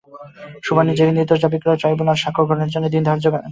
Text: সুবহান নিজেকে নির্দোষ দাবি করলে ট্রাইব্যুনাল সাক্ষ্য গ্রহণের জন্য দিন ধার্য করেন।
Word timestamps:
সুবহান 0.65 0.85
নিজেকে 0.89 1.11
নির্দোষ 1.13 1.39
দাবি 1.43 1.57
করলে 1.59 1.79
ট্রাইব্যুনাল 1.81 2.17
সাক্ষ্য 2.19 2.43
গ্রহণের 2.45 2.71
জন্য 2.73 2.85
দিন 2.93 3.03
ধার্য 3.07 3.25
করেন। 3.25 3.49